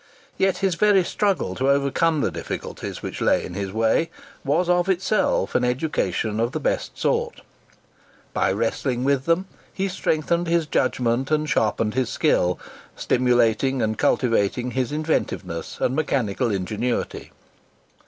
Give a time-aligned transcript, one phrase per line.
[0.35, 4.09] Yet his very struggle to overcome the difficulties which lay in his way,
[4.43, 7.41] was of itself an education of the best sort.
[8.33, 12.57] By wrestling with them, he strengthened his judgment and sharpened his skill,
[12.95, 17.31] stimulating and cultivating his inventiveness and mechanical ingenuity.